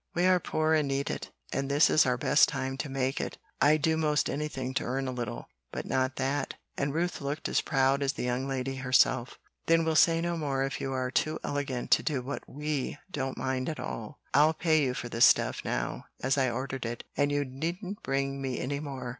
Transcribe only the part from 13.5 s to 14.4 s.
at all.